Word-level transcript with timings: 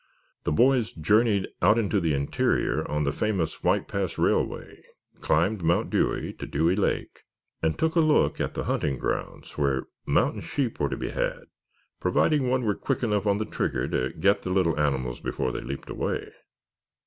The 0.45 0.51
boys 0.51 0.93
journeyed 0.93 1.47
out 1.61 1.77
into 1.77 1.99
the 1.99 2.15
interior 2.15 2.89
on 2.89 3.03
the 3.03 3.11
famous 3.11 3.61
White 3.63 3.87
Pass 3.87 4.17
railway, 4.17 4.81
climbed 5.19 5.61
Mount 5.61 5.91
Dewey 5.91 6.33
to 6.39 6.47
Dewey 6.47 6.75
Lake, 6.75 7.21
and 7.61 7.77
took 7.77 7.95
a 7.95 7.99
look 7.99 8.41
at 8.41 8.55
the 8.55 8.63
hunting 8.63 8.97
grounds 8.97 9.59
where 9.59 9.83
mountain 10.07 10.41
sheep 10.41 10.79
were 10.79 10.89
to 10.89 10.97
be 10.97 11.09
had 11.09 11.43
providing 11.99 12.49
one 12.49 12.65
were 12.65 12.73
quick 12.73 13.03
enough 13.03 13.27
on 13.27 13.37
the 13.37 13.45
trigger 13.45 13.87
to 13.89 14.09
get 14.17 14.41
the 14.41 14.49
little 14.49 14.79
animals 14.79 15.19
before 15.19 15.51
they 15.51 15.61
leaped 15.61 15.91
away. 15.91 16.31